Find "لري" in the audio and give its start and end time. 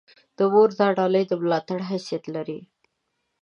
2.35-2.59